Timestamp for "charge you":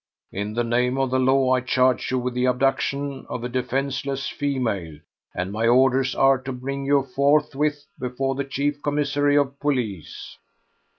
1.61-2.17